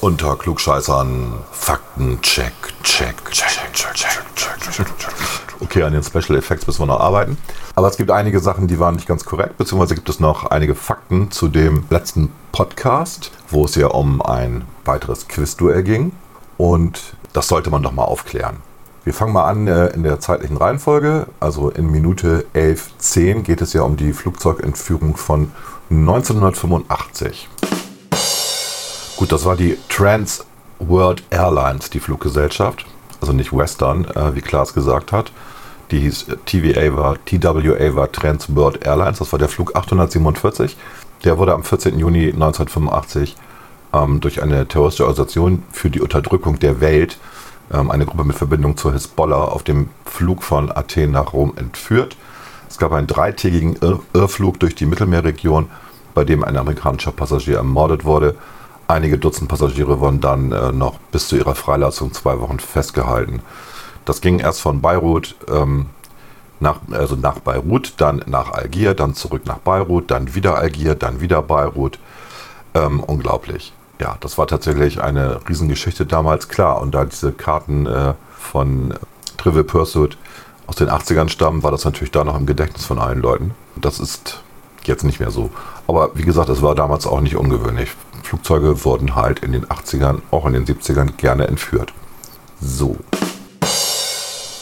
Unter 0.00 0.36
Klugscheißern 0.36 1.34
Faktencheck, 1.50 2.52
check, 2.82 3.14
check, 3.30 3.72
check, 3.72 3.94
check, 3.94 4.24
check, 4.34 4.86
check. 4.98 5.12
Okay, 5.60 5.82
an 5.82 5.92
den 5.92 6.02
Special 6.02 6.38
Effects 6.38 6.66
müssen 6.66 6.80
wir 6.80 6.86
noch 6.86 7.00
arbeiten. 7.00 7.36
Aber 7.74 7.88
es 7.88 7.96
gibt 7.96 8.10
einige 8.10 8.40
Sachen, 8.40 8.68
die 8.68 8.78
waren 8.78 8.94
nicht 8.94 9.08
ganz 9.08 9.24
korrekt, 9.24 9.56
beziehungsweise 9.56 9.94
gibt 9.94 10.08
es 10.08 10.20
noch 10.20 10.50
einige 10.50 10.74
Fakten 10.74 11.30
zu 11.30 11.48
dem 11.48 11.84
letzten 11.90 12.32
Podcast, 12.52 13.30
wo 13.50 13.64
es 13.64 13.74
ja 13.74 13.88
um 13.88 14.22
ein 14.22 14.64
weiteres 14.84 15.28
Quizduell 15.28 15.82
ging. 15.82 16.12
Und 16.56 17.14
das 17.32 17.48
sollte 17.48 17.70
man 17.70 17.82
doch 17.82 17.92
mal 17.92 18.04
aufklären. 18.04 18.56
Wir 19.04 19.14
fangen 19.14 19.32
mal 19.32 19.44
an 19.44 19.66
äh, 19.66 19.86
in 19.88 20.02
der 20.02 20.20
zeitlichen 20.20 20.56
Reihenfolge. 20.56 21.26
Also 21.40 21.70
in 21.70 21.90
Minute 21.90 22.46
11.10 22.54 23.42
geht 23.42 23.62
es 23.62 23.72
ja 23.72 23.82
um 23.82 23.96
die 23.96 24.12
Flugzeugentführung 24.12 25.16
von 25.16 25.50
1985. 25.90 27.48
Gut, 29.18 29.32
das 29.32 29.44
war 29.44 29.56
die 29.56 29.76
Trans 29.88 30.46
World 30.78 31.24
Airlines, 31.30 31.90
die 31.90 31.98
Fluggesellschaft. 31.98 32.86
Also 33.20 33.32
nicht 33.32 33.52
Western, 33.52 34.04
äh, 34.04 34.36
wie 34.36 34.40
Klaas 34.40 34.74
gesagt 34.74 35.10
hat. 35.10 35.32
Die 35.90 35.98
hieß 35.98 36.26
TVA 36.46 36.94
war, 36.94 37.16
TWA 37.24 37.96
war 37.96 38.12
Trans 38.12 38.54
World 38.54 38.86
Airlines. 38.86 39.18
Das 39.18 39.32
war 39.32 39.40
der 39.40 39.48
Flug 39.48 39.74
847. 39.74 40.76
Der 41.24 41.36
wurde 41.36 41.52
am 41.52 41.64
14. 41.64 41.98
Juni 41.98 42.26
1985 42.26 43.34
ähm, 43.92 44.20
durch 44.20 44.40
eine 44.40 44.68
terroristische 44.68 45.02
Organisation 45.02 45.64
für 45.72 45.90
die 45.90 46.00
Unterdrückung 46.00 46.60
der 46.60 46.80
Welt, 46.80 47.18
ähm, 47.72 47.90
eine 47.90 48.06
Gruppe 48.06 48.22
mit 48.22 48.36
Verbindung 48.36 48.76
zur 48.76 48.92
Hisbollah, 48.92 49.46
auf 49.46 49.64
dem 49.64 49.88
Flug 50.04 50.44
von 50.44 50.70
Athen 50.70 51.10
nach 51.10 51.32
Rom 51.32 51.54
entführt. 51.56 52.16
Es 52.70 52.78
gab 52.78 52.92
einen 52.92 53.08
dreitägigen 53.08 53.74
Ir 53.82 53.98
Irrflug 54.12 54.60
durch 54.60 54.76
die 54.76 54.86
Mittelmeerregion, 54.86 55.68
bei 56.14 56.24
dem 56.24 56.44
ein 56.44 56.56
amerikanischer 56.56 57.10
Passagier 57.10 57.56
ermordet 57.56 58.04
wurde. 58.04 58.36
Einige 58.90 59.18
Dutzend 59.18 59.50
Passagiere 59.50 60.00
wurden 60.00 60.22
dann 60.22 60.50
äh, 60.50 60.72
noch 60.72 60.98
bis 61.12 61.28
zu 61.28 61.36
ihrer 61.36 61.54
Freilassung 61.54 62.14
zwei 62.14 62.40
Wochen 62.40 62.58
festgehalten. 62.58 63.42
Das 64.06 64.22
ging 64.22 64.38
erst 64.38 64.62
von 64.62 64.80
Beirut 64.80 65.36
ähm, 65.46 65.90
nach, 66.58 66.80
also 66.90 67.14
nach 67.14 67.38
Beirut, 67.40 67.92
dann 67.98 68.24
nach 68.26 68.50
Algier, 68.50 68.94
dann 68.94 69.12
zurück 69.12 69.42
nach 69.44 69.58
Beirut, 69.58 70.10
dann 70.10 70.34
wieder 70.34 70.56
Algier, 70.56 70.94
dann 70.94 71.20
wieder 71.20 71.42
Beirut. 71.42 71.98
Ähm, 72.72 73.00
unglaublich. 73.00 73.74
Ja, 74.00 74.16
das 74.20 74.38
war 74.38 74.46
tatsächlich 74.46 75.02
eine 75.02 75.40
Riesengeschichte 75.46 76.06
damals, 76.06 76.48
klar. 76.48 76.80
Und 76.80 76.94
da 76.94 77.04
diese 77.04 77.32
Karten 77.32 77.84
äh, 77.84 78.14
von 78.38 78.94
Trivial 79.36 79.64
Pursuit 79.64 80.16
aus 80.66 80.76
den 80.76 80.88
80ern 80.88 81.28
stammen, 81.28 81.62
war 81.62 81.72
das 81.72 81.84
natürlich 81.84 82.10
da 82.10 82.24
noch 82.24 82.38
im 82.38 82.46
Gedächtnis 82.46 82.86
von 82.86 82.98
allen 82.98 83.20
Leuten. 83.20 83.54
Das 83.76 84.00
ist 84.00 84.40
jetzt 84.84 85.04
nicht 85.04 85.20
mehr 85.20 85.30
so. 85.30 85.50
Aber 85.86 86.12
wie 86.14 86.24
gesagt, 86.24 86.48
es 86.48 86.62
war 86.62 86.74
damals 86.74 87.06
auch 87.06 87.20
nicht 87.20 87.36
ungewöhnlich. 87.36 87.90
Flugzeuge 88.22 88.84
wurden 88.84 89.14
halt 89.14 89.40
in 89.40 89.52
den 89.52 89.66
80ern, 89.66 90.20
auch 90.30 90.46
in 90.46 90.52
den 90.52 90.66
70ern 90.66 91.12
gerne 91.16 91.46
entführt. 91.46 91.92
So. 92.60 92.96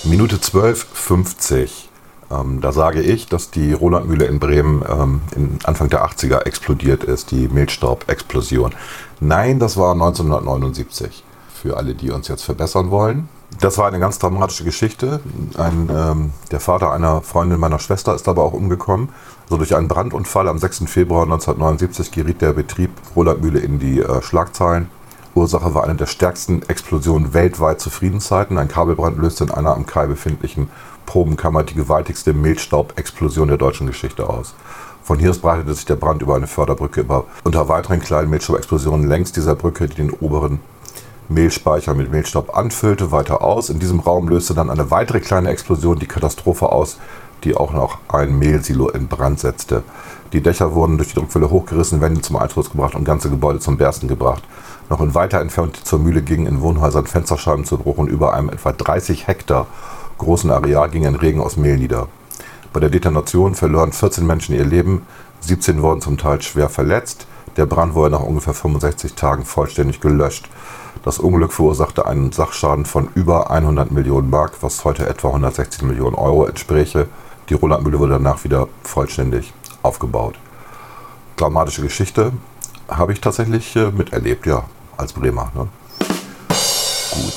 Minute 0.04 0.36
12.50. 0.36 1.86
Ähm, 2.30 2.60
da 2.60 2.72
sage 2.72 3.02
ich, 3.02 3.26
dass 3.28 3.50
die 3.50 3.72
Rolandmühle 3.72 4.26
in 4.26 4.38
Bremen 4.38 4.84
ähm, 4.88 5.20
Anfang 5.64 5.88
der 5.88 6.04
80er 6.04 6.44
explodiert 6.44 7.04
ist, 7.04 7.30
die 7.30 7.48
Milchstaub-Explosion. 7.48 8.74
Nein, 9.20 9.58
das 9.58 9.76
war 9.76 9.92
1979. 9.92 11.24
Für 11.54 11.76
alle, 11.76 11.94
die 11.94 12.10
uns 12.10 12.28
jetzt 12.28 12.42
verbessern 12.42 12.90
wollen. 12.90 13.28
Das 13.60 13.78
war 13.78 13.86
eine 13.86 13.98
ganz 13.98 14.18
dramatische 14.18 14.64
Geschichte. 14.64 15.20
Ein, 15.56 15.88
ähm, 15.90 16.32
der 16.50 16.60
Vater 16.60 16.92
einer 16.92 17.22
Freundin 17.22 17.58
meiner 17.58 17.78
Schwester 17.78 18.14
ist 18.14 18.26
dabei 18.26 18.42
auch 18.42 18.52
umgekommen. 18.52 19.08
Also 19.44 19.56
durch 19.56 19.74
einen 19.74 19.88
Brandunfall 19.88 20.48
am 20.48 20.58
6. 20.58 20.84
Februar 20.86 21.22
1979 21.22 22.10
geriet 22.10 22.42
der 22.42 22.52
Betrieb 22.52 22.90
Rolandmühle 23.14 23.60
in 23.60 23.78
die 23.78 24.00
äh, 24.00 24.20
Schlagzeilen. 24.22 24.90
Ursache 25.34 25.74
war 25.74 25.84
eine 25.84 25.94
der 25.94 26.06
stärksten 26.06 26.62
Explosionen 26.62 27.34
weltweit 27.34 27.80
zu 27.80 27.90
Friedenszeiten. 27.90 28.58
Ein 28.58 28.68
Kabelbrand 28.68 29.18
löste 29.18 29.44
in 29.44 29.50
einer 29.50 29.74
am 29.74 29.86
Kai 29.86 30.06
befindlichen 30.06 30.68
Probenkammer 31.04 31.62
die 31.62 31.74
gewaltigste 31.74 32.32
Milchstaubexplosion 32.32 33.48
der 33.48 33.58
deutschen 33.58 33.86
Geschichte 33.86 34.28
aus. 34.28 34.54
Von 35.02 35.18
hier 35.18 35.30
aus 35.30 35.38
breitete 35.38 35.72
sich 35.72 35.84
der 35.84 35.96
Brand 35.96 36.20
über 36.20 36.34
eine 36.34 36.48
Förderbrücke 36.48 37.02
über, 37.02 37.24
unter 37.44 37.68
weiteren 37.68 38.00
kleinen 38.00 38.28
Milchstaubexplosionen 38.30 39.08
längs 39.08 39.30
dieser 39.30 39.54
Brücke, 39.54 39.86
die 39.86 39.94
den 39.94 40.10
oberen 40.10 40.60
Mehlspeicher 41.28 41.94
mit 41.94 42.10
Mehlstaub 42.10 42.56
anfüllte, 42.56 43.12
weiter 43.12 43.42
aus. 43.42 43.70
In 43.70 43.78
diesem 43.78 44.00
Raum 44.00 44.28
löste 44.28 44.54
dann 44.54 44.70
eine 44.70 44.90
weitere 44.90 45.20
kleine 45.20 45.50
Explosion 45.50 45.98
die 45.98 46.06
Katastrophe 46.06 46.70
aus, 46.70 46.98
die 47.44 47.56
auch 47.56 47.72
noch 47.72 47.98
ein 48.08 48.38
Mehlsilo 48.38 48.88
in 48.88 49.08
Brand 49.08 49.40
setzte. 49.40 49.82
Die 50.32 50.40
Dächer 50.40 50.74
wurden 50.74 50.96
durch 50.96 51.10
die 51.10 51.14
Druckwelle 51.14 51.50
hochgerissen, 51.50 52.00
Wände 52.00 52.20
zum 52.20 52.36
Einsturz 52.36 52.70
gebracht 52.70 52.94
und 52.94 53.04
ganze 53.04 53.30
Gebäude 53.30 53.60
zum 53.60 53.76
Bersten 53.76 54.08
gebracht. 54.08 54.42
Noch 54.88 55.00
in 55.00 55.14
weiter 55.14 55.40
Entfernung 55.40 55.74
zur 55.82 55.98
Mühle 55.98 56.22
gingen 56.22 56.46
in 56.46 56.60
Wohnhäusern 56.60 57.06
Fensterscheiben 57.06 57.64
zu 57.64 57.78
Bruch 57.78 57.98
und 57.98 58.08
über 58.08 58.34
einem 58.34 58.48
etwa 58.48 58.72
30 58.72 59.26
Hektar 59.26 59.66
großen 60.18 60.50
Areal 60.50 60.90
ging 60.90 61.06
ein 61.06 61.14
Regen 61.14 61.40
aus 61.40 61.56
Mehl 61.56 61.76
nieder. 61.76 62.08
Bei 62.72 62.80
der 62.80 62.90
Detonation 62.90 63.54
verloren 63.54 63.92
14 63.92 64.26
Menschen 64.26 64.54
ihr 64.54 64.64
Leben, 64.64 65.02
17 65.40 65.82
wurden 65.82 66.00
zum 66.00 66.18
Teil 66.18 66.42
schwer 66.42 66.68
verletzt. 66.68 67.26
Der 67.56 67.66
Brand 67.66 67.94
wurde 67.94 68.10
nach 68.10 68.22
ungefähr 68.22 68.54
65 68.54 69.14
Tagen 69.14 69.44
vollständig 69.44 70.00
gelöscht. 70.00 70.48
Das 71.06 71.20
Unglück 71.20 71.52
verursachte 71.52 72.04
einen 72.06 72.32
Sachschaden 72.32 72.84
von 72.84 73.08
über 73.14 73.52
100 73.52 73.92
Millionen 73.92 74.28
Mark, 74.28 74.54
was 74.60 74.84
heute 74.84 75.08
etwa 75.08 75.28
160 75.28 75.82
Millionen 75.82 76.16
Euro 76.16 76.46
entspräche. 76.46 77.06
Die 77.48 77.54
Rolandmühle 77.54 78.00
wurde 78.00 78.14
danach 78.14 78.42
wieder 78.42 78.66
vollständig 78.82 79.54
aufgebaut. 79.84 80.34
Dramatische 81.36 81.82
Geschichte 81.82 82.32
habe 82.88 83.12
ich 83.12 83.20
tatsächlich 83.20 83.76
äh, 83.76 83.92
miterlebt, 83.92 84.46
ja, 84.46 84.64
als 84.96 85.12
Bremer. 85.12 85.52
Ne? 85.54 85.68
Gut. 86.08 87.34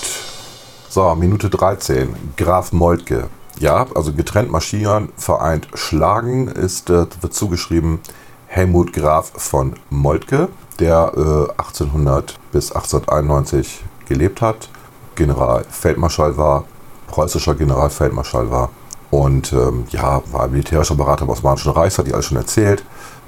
So, 0.90 1.14
Minute 1.14 1.52
13. 1.52 2.16
Graf 2.38 2.72
Moltke. 2.72 3.28
Ja, 3.60 3.86
also 3.94 4.14
getrennt 4.14 4.50
marschieren, 4.50 5.10
vereint 5.16 5.68
schlagen 5.76 6.48
ist, 6.48 6.90
äh, 6.90 7.06
wird 7.22 7.36
zugeschrieben 7.36 8.00
Helmut 8.48 8.94
Graf 8.94 9.32
von 9.36 9.76
Moltke, 9.92 10.50
der 10.80 11.12
äh, 11.16 11.52
1800 11.62 12.39
bis 12.52 12.72
1891 12.72 13.84
gelebt 14.08 14.42
hat, 14.42 14.70
Generalfeldmarschall 15.16 16.38
war, 16.38 16.66
preußischer 17.08 17.56
Generalfeldmarschall 17.56 18.50
war 18.52 18.70
und 19.12 19.54
ähm, 19.54 19.86
ja, 19.90 20.22
war 20.32 20.48
militärischer 20.48 20.96
Berater 20.96 21.24
im 21.24 21.30
Osmanischen 21.30 21.72
Reich, 21.72 21.98
hat 21.98 22.08
ich 22.08 22.14
alles 22.14 22.26
schon 22.26 22.38
erzählt, 22.38 22.84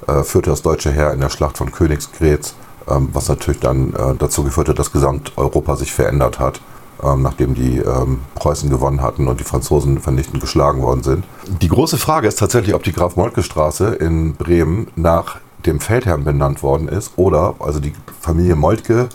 äh, 0.06 0.22
führte 0.22 0.50
das 0.50 0.62
deutsche 0.62 0.90
Heer 0.90 1.12
in 1.12 1.20
der 1.20 1.30
Schlacht 1.30 1.58
von 1.58 1.72
Königsgrätz, 1.72 2.54
ähm, 2.88 3.08
was 3.12 3.28
natürlich 3.28 3.60
dann 3.60 3.94
äh, 3.94 4.14
dazu 4.18 4.44
geführt 4.44 4.68
hat, 4.68 4.78
dass 4.78 4.92
Gesamteuropa 4.92 5.76
sich 5.76 5.92
verändert 5.92 6.38
hat, 6.38 6.60
ähm, 7.02 7.22
nachdem 7.22 7.54
die 7.54 7.78
ähm, 7.78 8.20
Preußen 8.36 8.70
gewonnen 8.70 9.02
hatten 9.02 9.26
und 9.26 9.40
die 9.40 9.44
Franzosen 9.44 10.00
vernichtend 10.00 10.40
geschlagen 10.40 10.82
worden 10.82 11.02
sind. 11.02 11.24
Die 11.46 11.68
große 11.68 11.98
Frage 11.98 12.28
ist 12.28 12.38
tatsächlich, 12.38 12.74
ob 12.74 12.84
die 12.84 12.92
Graf-Moltke-Straße 12.92 13.88
in 13.88 14.34
Bremen 14.34 14.88
nach 14.94 15.38
dem 15.66 15.80
Feldherrn 15.80 16.24
benannt 16.24 16.62
worden 16.62 16.88
ist 16.88 17.12
oder, 17.16 17.54
also 17.58 17.80
die 17.80 17.92
Familie 18.20 18.56
Moltke 18.56 19.08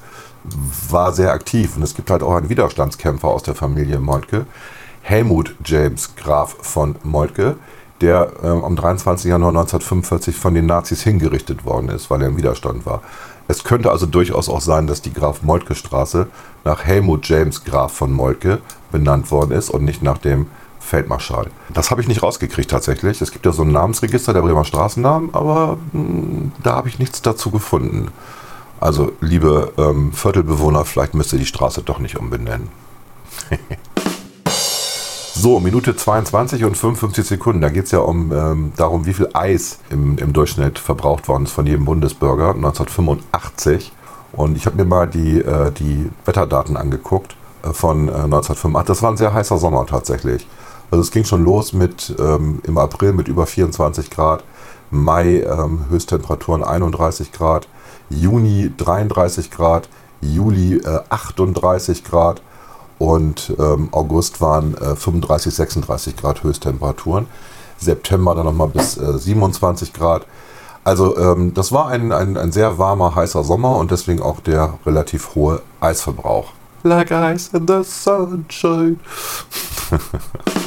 war 0.89 1.11
sehr 1.13 1.31
aktiv 1.31 1.75
und 1.75 1.83
es 1.83 1.95
gibt 1.95 2.09
halt 2.09 2.23
auch 2.23 2.35
einen 2.35 2.49
Widerstandskämpfer 2.49 3.27
aus 3.27 3.43
der 3.43 3.55
Familie 3.55 3.99
Moltke, 3.99 4.45
Helmut 5.01 5.55
James 5.63 6.15
Graf 6.15 6.55
von 6.61 6.95
Moltke, 7.03 7.55
der 8.01 8.31
äh, 8.43 8.47
am 8.47 8.75
23. 8.75 9.29
Januar 9.29 9.49
1945 9.49 10.35
von 10.35 10.53
den 10.53 10.65
Nazis 10.65 11.01
hingerichtet 11.01 11.65
worden 11.65 11.89
ist, 11.89 12.09
weil 12.09 12.21
er 12.21 12.27
im 12.27 12.37
Widerstand 12.37 12.85
war. 12.85 13.01
Es 13.47 13.63
könnte 13.63 13.91
also 13.91 14.05
durchaus 14.05 14.49
auch 14.49 14.61
sein, 14.61 14.87
dass 14.87 15.01
die 15.01 15.13
Graf-Moltke-Straße 15.13 16.27
nach 16.65 16.83
Helmut 16.83 17.27
James 17.27 17.63
Graf 17.63 17.93
von 17.93 18.11
Moltke 18.11 18.59
benannt 18.91 19.31
worden 19.31 19.51
ist 19.51 19.69
und 19.69 19.85
nicht 19.85 20.03
nach 20.03 20.17
dem 20.17 20.47
Feldmarschall. 20.87 21.47
Das 21.73 21.91
habe 21.91 22.01
ich 22.01 22.07
nicht 22.07 22.23
rausgekriegt 22.23 22.71
tatsächlich. 22.71 23.21
Es 23.21 23.31
gibt 23.31 23.45
ja 23.45 23.51
so 23.51 23.63
ein 23.63 23.71
Namensregister 23.71 24.33
der 24.33 24.41
Bremer 24.41 24.65
Straßennamen, 24.65 25.33
aber 25.33 25.77
mh, 25.91 26.01
hm, 26.01 26.51
da 26.63 26.75
habe 26.75 26.89
ich 26.89 26.99
nichts 26.99 27.21
dazu 27.21 27.51
gefunden. 27.51 28.09
Also, 28.79 29.11
liebe 29.21 29.73
ähm, 29.77 30.13
Viertelbewohner, 30.13 30.85
vielleicht 30.85 31.13
müsst 31.13 31.33
ihr 31.33 31.39
die 31.39 31.45
Straße 31.45 31.81
doch 31.81 31.99
nicht 31.99 32.17
umbenennen. 32.17 32.69
So, 35.39 35.59
Minute 35.59 35.95
22 35.95 36.63
und 36.63 36.75
55 36.75 37.23
Sekunden. 37.23 37.61
Da 37.61 37.69
geht 37.69 37.85
es 37.85 37.91
ja 37.91 37.99
um 37.99 38.31
ähm, 38.31 38.71
darum, 38.75 39.05
wie 39.05 39.13
viel 39.13 39.29
Eis 39.33 39.77
im, 39.91 40.17
im 40.17 40.33
Durchschnitt 40.33 40.79
verbraucht 40.79 41.27
worden 41.27 41.43
ist 41.43 41.51
von 41.51 41.67
jedem 41.67 41.85
Bundesbürger 41.85 42.55
1985. 42.55 43.91
Und 44.31 44.57
ich 44.57 44.65
habe 44.65 44.77
mir 44.77 44.85
mal 44.85 45.05
die, 45.07 45.39
äh, 45.39 45.71
die 45.71 46.09
Wetterdaten 46.25 46.75
angeguckt 46.75 47.35
äh, 47.61 47.71
von 47.71 48.07
äh, 48.07 48.13
1985. 48.13 48.87
Das 48.87 49.03
war 49.03 49.11
ein 49.11 49.17
sehr 49.17 49.31
heißer 49.31 49.59
Sommer 49.59 49.85
tatsächlich. 49.85 50.47
Also 50.89 51.01
es 51.01 51.11
ging 51.11 51.25
schon 51.25 51.43
los 51.43 51.73
mit 51.73 52.15
ähm, 52.17 52.61
im 52.63 52.77
April 52.77 53.13
mit 53.13 53.27
über 53.27 53.45
24 53.45 54.09
Grad, 54.09 54.43
Mai 54.89 55.41
ähm, 55.41 55.85
Höchsttemperaturen 55.89 56.63
31 56.63 57.31
Grad, 57.31 57.67
Juni 58.09 58.71
33 58.77 59.51
Grad, 59.51 59.89
Juli 60.21 60.81
38 61.09 61.99
äh, 61.99 62.01
Grad 62.09 62.41
und 62.99 63.53
ähm, 63.59 63.89
August 63.91 64.39
waren 64.41 64.75
äh, 64.75 64.95
35, 64.95 65.53
36 65.53 66.15
Grad 66.15 66.43
Höchsttemperaturen. 66.43 67.27
September 67.77 68.33
dann 68.33 68.45
nochmal 68.45 68.69
bis 68.69 68.97
äh, 68.97 69.17
27 69.17 69.93
Grad. 69.93 70.25
Also 70.83 71.17
ähm, 71.17 71.53
das 71.53 71.71
war 71.71 71.89
ein, 71.89 72.11
ein, 72.11 72.37
ein 72.37 72.51
sehr 72.51 72.77
warmer, 72.77 73.13
heißer 73.13 73.43
Sommer 73.43 73.75
und 73.75 73.91
deswegen 73.91 74.21
auch 74.21 74.39
der 74.39 74.79
relativ 74.85 75.35
hohe 75.35 75.61
Eisverbrauch. 75.81 76.53
Like 76.83 77.11
ice 77.11 77.49
in 77.53 77.67
the 77.67 77.83
sunshine. 77.83 78.97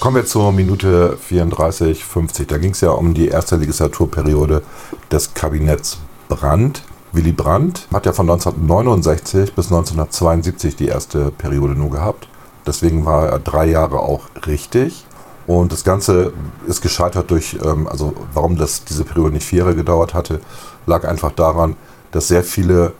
Kommen 0.00 0.14
wir 0.14 0.26
zur 0.26 0.52
Minute 0.52 1.16
34, 1.20 2.04
50. 2.04 2.46
Da 2.46 2.58
ging 2.58 2.70
es 2.70 2.80
ja 2.82 2.90
um 2.90 3.14
die 3.14 3.26
erste 3.26 3.56
Legislaturperiode 3.56 4.62
des 5.10 5.34
Kabinetts 5.34 5.98
Brandt. 6.28 6.84
Willy 7.10 7.32
Brandt 7.32 7.88
hat 7.92 8.06
ja 8.06 8.12
von 8.12 8.30
1969 8.30 9.54
bis 9.54 9.66
1972 9.66 10.76
die 10.76 10.86
erste 10.86 11.32
Periode 11.32 11.74
nur 11.74 11.90
gehabt. 11.90 12.28
Deswegen 12.64 13.06
war 13.06 13.26
er 13.26 13.40
drei 13.40 13.66
Jahre 13.66 13.98
auch 13.98 14.28
richtig. 14.46 15.04
Und 15.48 15.72
das 15.72 15.82
Ganze 15.82 16.32
ist 16.68 16.80
gescheitert 16.80 17.32
durch, 17.32 17.58
ähm, 17.64 17.88
also 17.88 18.14
warum 18.32 18.56
das 18.56 18.84
diese 18.84 19.02
Periode 19.02 19.32
nicht 19.32 19.46
vier 19.46 19.60
Jahre 19.60 19.74
gedauert 19.74 20.14
hatte, 20.14 20.40
lag 20.86 21.08
einfach 21.08 21.32
daran, 21.32 21.74
dass 22.12 22.28
sehr 22.28 22.44
viele 22.44 22.92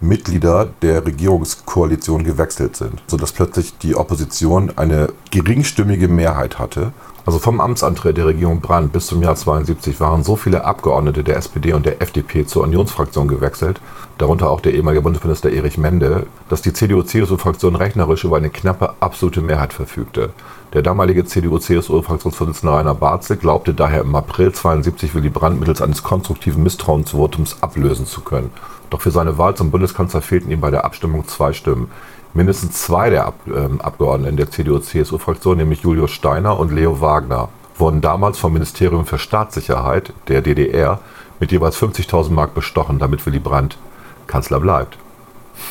Mitglieder 0.00 0.68
der 0.82 1.06
Regierungskoalition 1.06 2.24
gewechselt 2.24 2.76
sind, 2.76 3.02
sodass 3.06 3.32
plötzlich 3.32 3.78
die 3.78 3.96
Opposition 3.96 4.72
eine 4.76 5.08
geringstimmige 5.30 6.08
Mehrheit 6.08 6.58
hatte. 6.58 6.92
Also 7.24 7.40
vom 7.40 7.60
Amtsantritt 7.60 8.16
der 8.16 8.26
Regierung 8.26 8.60
Brandt 8.60 8.92
bis 8.92 9.06
zum 9.06 9.20
Jahr 9.20 9.34
72 9.34 9.98
waren 9.98 10.22
so 10.22 10.36
viele 10.36 10.64
Abgeordnete 10.64 11.24
der 11.24 11.36
SPD 11.36 11.72
und 11.72 11.84
der 11.84 12.00
FDP 12.00 12.46
zur 12.46 12.62
Unionsfraktion 12.62 13.26
gewechselt, 13.26 13.80
darunter 14.18 14.48
auch 14.48 14.60
der 14.60 14.74
ehemalige 14.74 15.02
Bundesminister 15.02 15.50
Erich 15.50 15.76
Mende, 15.76 16.26
dass 16.48 16.62
die 16.62 16.72
CDU-CSU-Fraktion 16.72 17.74
rechnerisch 17.74 18.22
über 18.22 18.36
eine 18.36 18.50
knappe 18.50 18.94
absolute 19.00 19.40
Mehrheit 19.40 19.72
verfügte. 19.72 20.30
Der 20.72 20.82
damalige 20.82 21.24
CDU-CSU-Fraktionsvorsitzende 21.24 22.72
Rainer 22.72 22.94
Barzel 22.94 23.36
glaubte 23.36 23.74
daher 23.74 24.02
im 24.02 24.14
April 24.14 24.52
72 24.52 25.14
Willy 25.16 25.30
Brandt 25.30 25.58
mittels 25.58 25.82
eines 25.82 26.04
konstruktiven 26.04 26.62
Misstrauensvotums 26.62 27.60
ablösen 27.60 28.06
zu 28.06 28.20
können. 28.20 28.52
Doch 28.90 29.00
für 29.00 29.10
seine 29.10 29.38
Wahl 29.38 29.54
zum 29.56 29.70
Bundeskanzler 29.70 30.22
fehlten 30.22 30.50
ihm 30.50 30.60
bei 30.60 30.70
der 30.70 30.84
Abstimmung 30.84 31.26
zwei 31.26 31.52
Stimmen. 31.52 31.90
Mindestens 32.34 32.82
zwei 32.82 33.10
der 33.10 33.26
Ab 33.26 33.40
äh, 33.46 33.82
Abgeordneten 33.82 34.36
der 34.36 34.50
CDU-CSU-Fraktion, 34.50 35.56
nämlich 35.56 35.80
Julius 35.82 36.10
Steiner 36.10 36.58
und 36.58 36.72
Leo 36.72 37.00
Wagner, 37.00 37.48
wurden 37.78 38.00
damals 38.00 38.38
vom 38.38 38.52
Ministerium 38.52 39.06
für 39.06 39.18
Staatssicherheit 39.18 40.12
der 40.28 40.42
DDR 40.42 41.00
mit 41.40 41.52
jeweils 41.52 41.76
50.000 41.80 42.30
Mark 42.30 42.54
bestochen, 42.54 42.98
damit 42.98 43.24
Willy 43.26 43.38
Brandt 43.38 43.78
Kanzler 44.26 44.60
bleibt. 44.60 44.98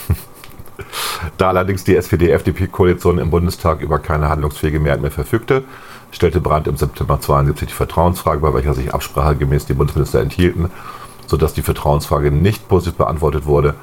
da 1.38 1.50
allerdings 1.50 1.84
die 1.84 1.96
SPD-FDP-Koalition 1.96 3.20
im 3.20 3.30
Bundestag 3.30 3.82
über 3.82 4.00
keine 4.00 4.30
handlungsfähige 4.30 4.80
Mehrheit 4.80 5.02
mehr 5.02 5.12
verfügte, 5.12 5.64
stellte 6.12 6.42
Brandt 6.42 6.68
im 6.68 6.78
September 6.78 7.20
72 7.20 7.70
die 7.70 7.74
Vertrauensfrage, 7.74 8.40
bei 8.40 8.54
welcher 8.54 8.74
sich 8.74 8.94
absprachegemäß 8.94 9.66
die 9.66 9.74
Bundesminister 9.74 10.22
enthielten 10.22 10.70
sodass 11.28 11.54
die 11.54 11.62
Vertrauensfrage 11.62 12.32
nicht 12.32 12.68
positiv 12.68 12.98
beantwortet 12.98 13.46
wurde 13.46 13.76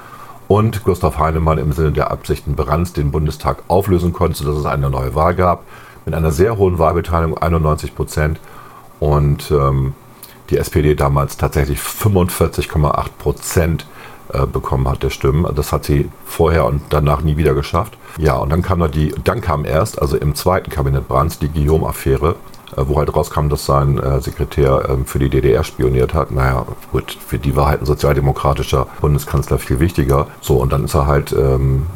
und 0.48 0.84
Gustav 0.84 1.18
Heinemann 1.18 1.58
im 1.58 1.72
Sinne 1.72 1.92
der 1.92 2.10
Absichten 2.10 2.56
Brandts 2.56 2.92
den 2.92 3.10
Bundestag 3.10 3.62
auflösen 3.68 4.12
konnte, 4.12 4.36
sodass 4.36 4.58
es 4.58 4.66
eine 4.66 4.90
neue 4.90 5.14
Wahl 5.14 5.34
gab 5.34 5.64
mit 6.04 6.14
einer 6.14 6.32
sehr 6.32 6.56
hohen 6.56 6.78
Wahlbeteiligung, 6.78 7.38
91 7.38 7.94
Prozent. 7.94 8.40
Und 9.00 9.50
ähm, 9.50 9.94
die 10.50 10.58
SPD 10.58 10.94
damals 10.94 11.36
tatsächlich 11.36 11.78
45,8 11.78 13.04
Prozent 13.18 13.86
äh, 14.32 14.46
bekommen 14.46 14.88
hat 14.88 15.02
der 15.02 15.10
Stimmen. 15.10 15.46
Das 15.54 15.72
hat 15.72 15.84
sie 15.84 16.10
vorher 16.24 16.66
und 16.66 16.82
danach 16.90 17.22
nie 17.22 17.36
wieder 17.36 17.54
geschafft. 17.54 17.96
Ja, 18.18 18.36
und 18.36 18.50
dann 18.50 18.62
kam 18.62 18.80
noch 18.80 18.90
die, 18.90 19.14
dann 19.24 19.40
kam 19.40 19.64
erst, 19.64 20.00
also 20.00 20.16
im 20.16 20.34
zweiten 20.34 20.70
Kabinett 20.70 21.08
Brandt, 21.08 21.40
die 21.40 21.48
Guillaume-Affäre, 21.48 22.36
wo 22.76 22.98
halt 22.98 23.14
rauskam, 23.14 23.48
dass 23.48 23.66
sein 23.66 23.98
äh, 23.98 24.20
Sekretär 24.20 24.88
ähm, 24.88 25.04
für 25.04 25.18
die 25.18 25.28
DDR 25.28 25.64
spioniert 25.64 26.14
hat. 26.14 26.30
Naja, 26.30 26.64
gut, 26.90 27.16
für 27.26 27.38
die 27.38 27.54
war 27.56 27.68
halt 27.68 27.82
ein 27.82 27.86
sozialdemokratischer 27.86 28.86
Bundeskanzler 29.00 29.58
viel 29.58 29.80
wichtiger. 29.80 30.26
So, 30.40 30.56
und 30.56 30.72
dann 30.72 30.84
ist 30.84 30.94
er 30.94 31.06
halt 31.06 31.32
ähm, 31.32 31.86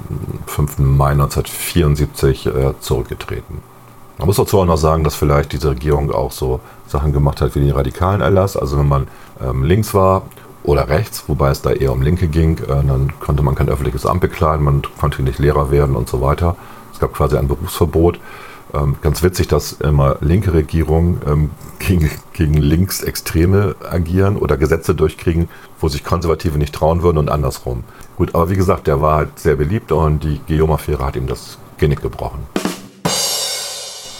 5. 0.46 0.78
Mai 0.78 1.10
1974 1.12 2.46
äh, 2.46 2.74
zurückgetreten. 2.80 3.58
Man 4.18 4.26
muss 4.26 4.36
dazu 4.36 4.58
auch 4.60 4.64
noch 4.64 4.78
sagen, 4.78 5.04
dass 5.04 5.14
vielleicht 5.14 5.52
diese 5.52 5.70
Regierung 5.70 6.10
auch 6.10 6.32
so 6.32 6.60
Sachen 6.86 7.12
gemacht 7.12 7.40
hat 7.40 7.54
wie 7.54 7.60
den 7.60 7.72
radikalen 7.72 8.20
Erlass. 8.22 8.56
Also 8.56 8.78
wenn 8.78 8.88
man 8.88 9.08
ähm, 9.42 9.62
links 9.64 9.92
war 9.92 10.22
oder 10.62 10.88
rechts, 10.88 11.24
wobei 11.28 11.50
es 11.50 11.62
da 11.62 11.70
eher 11.70 11.92
um 11.92 12.02
Linke 12.02 12.28
ging, 12.28 12.58
äh, 12.58 12.66
dann 12.66 13.12
konnte 13.20 13.42
man 13.42 13.54
kein 13.54 13.68
öffentliches 13.68 14.06
Amt 14.06 14.22
bekleiden, 14.22 14.64
man 14.64 14.82
konnte 14.98 15.22
nicht 15.22 15.38
Lehrer 15.38 15.70
werden 15.70 15.96
und 15.96 16.08
so 16.08 16.22
weiter. 16.22 16.56
Es 16.92 16.98
gab 16.98 17.12
quasi 17.12 17.36
ein 17.36 17.46
Berufsverbot. 17.46 18.18
Ähm, 18.74 18.96
ganz 19.00 19.22
witzig, 19.22 19.48
dass 19.48 19.72
immer 19.72 20.16
linke 20.20 20.52
Regierungen 20.52 21.20
ähm, 21.26 21.50
gegen, 21.78 22.10
gegen 22.32 22.54
Linksextreme 22.54 23.76
agieren 23.88 24.36
oder 24.36 24.56
Gesetze 24.56 24.94
durchkriegen, 24.94 25.48
wo 25.80 25.88
sich 25.88 26.04
Konservative 26.04 26.58
nicht 26.58 26.74
trauen 26.74 27.02
würden 27.02 27.18
und 27.18 27.30
andersrum. 27.30 27.84
Gut, 28.16 28.34
aber 28.34 28.50
wie 28.50 28.56
gesagt, 28.56 28.86
der 28.86 29.00
war 29.00 29.16
halt 29.16 29.38
sehr 29.38 29.56
beliebt 29.56 29.92
und 29.92 30.24
die 30.24 30.40
Guillaume-Affäre 30.46 31.04
hat 31.04 31.16
ihm 31.16 31.26
das 31.26 31.58
Genick 31.78 32.02
gebrochen. 32.02 32.40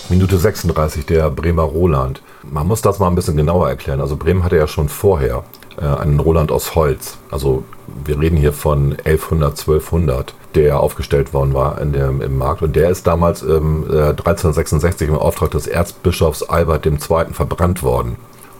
Minute 0.08 0.38
36, 0.38 1.04
der 1.06 1.30
Bremer 1.30 1.64
Roland. 1.64 2.22
Man 2.42 2.68
muss 2.68 2.80
das 2.80 2.98
mal 2.98 3.08
ein 3.08 3.16
bisschen 3.16 3.36
genauer 3.36 3.68
erklären. 3.68 4.00
Also 4.00 4.16
Bremen 4.16 4.44
hatte 4.44 4.56
ja 4.56 4.68
schon 4.68 4.88
vorher 4.88 5.42
äh, 5.80 5.84
einen 5.84 6.20
Roland 6.20 6.52
aus 6.52 6.74
Holz. 6.76 7.18
Also 7.30 7.64
wir 8.04 8.20
reden 8.20 8.36
hier 8.36 8.52
von 8.52 8.92
1100, 9.04 9.58
1200 9.58 10.34
der 10.54 10.80
aufgestellt 10.80 11.34
worden 11.34 11.54
war 11.54 11.80
in 11.80 11.92
dem, 11.92 12.22
im 12.22 12.38
Markt. 12.38 12.62
Und 12.62 12.76
der 12.76 12.88
ist 12.88 13.06
damals 13.06 13.42
ähm, 13.42 13.84
1366 13.88 15.08
im 15.08 15.16
Auftrag 15.16 15.50
des 15.50 15.66
Erzbischofs 15.66 16.42
Albert 16.42 16.86
II. 16.86 16.98
verbrannt 17.32 17.82
worden. 17.82 18.16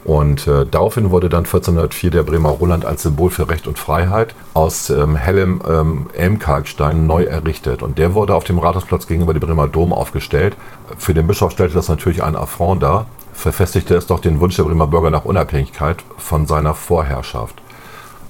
Und 0.06 0.46
äh, 0.46 0.64
daraufhin 0.64 1.10
wurde 1.10 1.28
dann 1.28 1.44
1404 1.44 2.12
der 2.12 2.22
Bremer 2.22 2.50
Roland 2.50 2.84
als 2.84 3.02
Symbol 3.02 3.28
für 3.28 3.48
Recht 3.48 3.66
und 3.66 3.76
Freiheit 3.76 4.36
aus 4.54 4.88
ähm, 4.88 5.16
hellem 5.16 5.60
ähm, 5.68 6.06
Elmkalkstein 6.12 7.08
neu 7.08 7.24
errichtet. 7.24 7.82
Und 7.82 7.98
der 7.98 8.14
wurde 8.14 8.36
auf 8.36 8.44
dem 8.44 8.60
Rathausplatz 8.60 9.08
gegenüber 9.08 9.34
dem 9.34 9.40
Bremer 9.40 9.66
Dom 9.66 9.92
aufgestellt. 9.92 10.56
Für 10.96 11.12
den 11.12 11.26
Bischof 11.26 11.50
stellte 11.50 11.74
das 11.74 11.88
natürlich 11.88 12.22
einen 12.22 12.36
Affront 12.36 12.84
dar, 12.84 13.06
verfestigte 13.32 13.96
es 13.96 14.06
doch 14.06 14.20
den 14.20 14.38
Wunsch 14.38 14.54
der 14.54 14.62
Bremer 14.62 14.86
Bürger 14.86 15.10
nach 15.10 15.24
Unabhängigkeit 15.24 16.04
von 16.18 16.46
seiner 16.46 16.74
Vorherrschaft. 16.74 17.56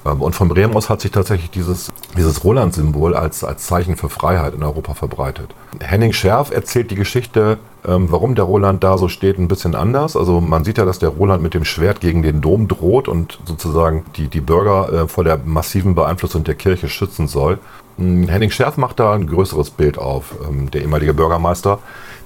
Ähm, 0.07 0.23
und 0.23 0.35
von 0.35 0.49
Bremen 0.49 0.75
aus 0.75 0.89
hat 0.89 1.03
sich 1.03 1.11
tatsächlich 1.11 1.51
dieses, 1.51 1.93
dieses 2.17 2.43
Roland-Symbol 2.43 3.15
als, 3.15 3.45
als 3.45 3.67
Zeichen 3.67 3.97
für 3.97 4.09
Freiheit 4.09 4.55
in 4.55 4.63
Europa 4.63 4.95
verbreitet. 4.95 5.55
Henning 5.81 6.15
Scherf 6.15 6.51
erzählt 6.51 6.91
die 6.91 6.95
Geschichte, 6.95 7.59
ähm, 7.87 8.11
warum 8.11 8.35
der 8.35 8.45
Roland 8.45 8.83
da 8.83 8.99
so 8.99 9.09
steht, 9.09 9.39
ein 9.39 9.49
bisschen 9.49 9.75
anders. 9.75 10.17
Also 10.17 10.41
man 10.41 10.65
sieht 10.65 10.79
ja, 10.79 10.85
dass 10.85 10.99
der 10.99 11.11
Roland 11.11 11.43
mit 11.43 11.55
dem 11.55 11.65
Schwert 11.65 12.01
gegen 12.01 12.23
den 12.23 12.41
Dom 12.41 12.69
droht 12.69 13.09
und 13.09 13.39
sozusagen 13.45 14.05
die, 14.17 14.29
die 14.29 14.41
Bürger 14.41 14.93
äh, 14.93 15.09
vor 15.09 15.25
der 15.25 15.39
massiven 15.45 15.95
Beeinflussung 15.95 16.45
der 16.45 16.55
Kirche 16.55 16.89
schützen 16.89 17.29
soll. 17.29 17.59
Hm, 17.99 18.29
Henning 18.29 18.51
Scherf 18.51 18.77
macht 18.77 18.99
da 18.99 19.15
ein 19.15 19.27
größeres 19.27 19.71
Bild 19.71 19.99
auf, 19.99 20.35
ähm, 20.49 20.71
der 20.71 20.83
ehemalige 20.83 21.15
Bürgermeister. 21.15 21.79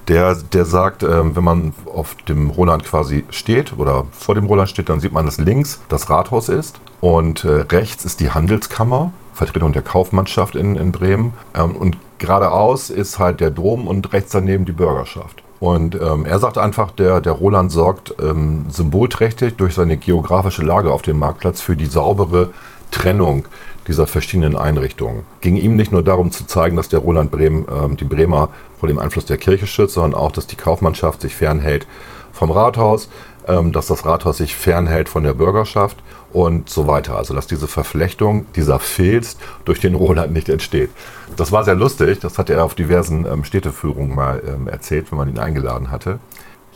Der, 0.08 0.34
der 0.34 0.64
sagt, 0.64 1.02
ähm, 1.02 1.36
wenn 1.36 1.44
man 1.44 1.74
auf 1.92 2.16
dem 2.26 2.50
Roland 2.50 2.84
quasi 2.84 3.24
steht 3.30 3.78
oder 3.78 4.06
vor 4.12 4.34
dem 4.34 4.46
Roland 4.46 4.70
steht, 4.70 4.88
dann 4.88 4.98
sieht 4.98 5.12
man, 5.12 5.26
dass 5.26 5.38
links 5.38 5.80
das 5.88 6.08
Rathaus 6.08 6.48
ist 6.48 6.80
und 7.00 7.44
äh, 7.44 7.66
rechts 7.70 8.04
ist 8.04 8.20
die 8.20 8.30
Handelskammer, 8.30 9.12
Vertretung 9.34 9.72
der 9.72 9.82
Kaufmannschaft 9.82 10.56
in, 10.56 10.76
in 10.76 10.90
Bremen. 10.90 11.34
Ähm, 11.54 11.76
und 11.76 11.98
geradeaus 12.18 12.90
ist 12.90 13.18
halt 13.18 13.40
der 13.40 13.50
Dom 13.50 13.86
und 13.86 14.12
rechts 14.12 14.32
daneben 14.32 14.64
die 14.64 14.72
Bürgerschaft. 14.72 15.42
Und 15.60 15.94
ähm, 15.94 16.24
er 16.24 16.38
sagt 16.38 16.56
einfach, 16.56 16.90
der, 16.90 17.20
der 17.20 17.32
Roland 17.32 17.70
sorgt 17.70 18.14
ähm, 18.20 18.64
symbolträchtig 18.70 19.56
durch 19.56 19.74
seine 19.74 19.98
geografische 19.98 20.62
Lage 20.62 20.90
auf 20.90 21.02
dem 21.02 21.18
Marktplatz 21.18 21.60
für 21.60 21.76
die 21.76 21.86
saubere 21.86 22.48
Trennung 22.90 23.44
dieser 23.86 24.06
verschiedenen 24.06 24.56
Einrichtungen. 24.56 25.24
Ging 25.42 25.56
ihm 25.56 25.76
nicht 25.76 25.92
nur 25.92 26.02
darum 26.02 26.30
zu 26.30 26.46
zeigen, 26.46 26.76
dass 26.76 26.88
der 26.88 27.00
Roland 27.00 27.30
Bremen 27.30 27.66
ähm, 27.70 27.96
die 27.98 28.04
Bremer 28.04 28.48
vor 28.78 28.88
dem 28.88 28.98
Einfluss 28.98 29.26
der 29.26 29.36
Kirche 29.36 29.66
schützt, 29.66 29.94
sondern 29.94 30.18
auch, 30.18 30.32
dass 30.32 30.46
die 30.46 30.56
Kaufmannschaft 30.56 31.20
sich 31.20 31.34
fernhält 31.34 31.86
vom 32.32 32.50
Rathaus, 32.50 33.10
ähm, 33.46 33.72
dass 33.72 33.86
das 33.86 34.06
Rathaus 34.06 34.38
sich 34.38 34.56
fernhält 34.56 35.10
von 35.10 35.24
der 35.24 35.34
Bürgerschaft 35.34 35.98
und 36.32 36.68
so 36.68 36.86
weiter. 36.86 37.16
Also 37.16 37.34
dass 37.34 37.46
diese 37.46 37.68
Verflechtung, 37.68 38.46
dieser 38.54 38.78
Filz 38.78 39.36
durch 39.64 39.80
den 39.80 39.94
Roland 39.94 40.32
nicht 40.32 40.48
entsteht. 40.48 40.90
Das 41.36 41.52
war 41.52 41.64
sehr 41.64 41.74
lustig, 41.74 42.20
das 42.20 42.38
hat 42.38 42.50
er 42.50 42.64
auf 42.64 42.74
diversen 42.74 43.26
ähm, 43.26 43.44
Städteführungen 43.44 44.14
mal 44.14 44.42
ähm, 44.46 44.68
erzählt, 44.68 45.10
wenn 45.10 45.18
man 45.18 45.28
ihn 45.28 45.38
eingeladen 45.38 45.90
hatte. 45.90 46.18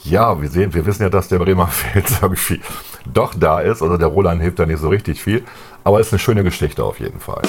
Ja, 0.02 0.40
wir 0.42 0.50
sehen, 0.50 0.74
wir 0.74 0.84
wissen 0.84 1.02
ja, 1.02 1.08
dass 1.08 1.28
der 1.28 1.38
Bremer 1.38 1.68
Filz 1.68 2.18
irgendwie 2.22 2.60
doch 3.10 3.34
da 3.34 3.60
ist. 3.60 3.82
Also 3.82 3.96
der 3.96 4.08
Roland 4.08 4.42
hilft 4.42 4.58
da 4.58 4.66
nicht 4.66 4.80
so 4.80 4.88
richtig 4.88 5.22
viel. 5.22 5.44
Aber 5.82 6.00
es 6.00 6.08
ist 6.08 6.12
eine 6.12 6.18
schöne 6.18 6.44
Geschichte 6.44 6.84
auf 6.84 7.00
jeden 7.00 7.20
Fall. 7.20 7.42